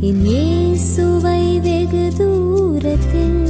[0.00, 3.49] என் இயேசுவை வெகு தூரத்தில்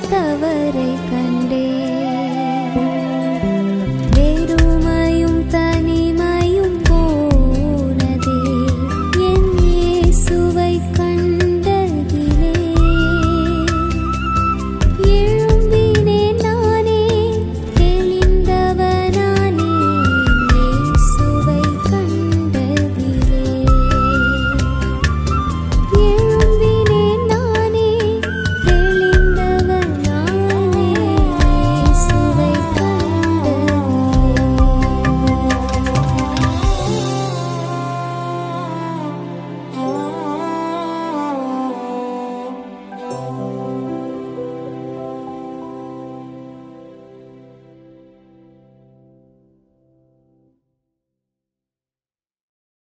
[0.00, 1.17] ¡Suscríbete!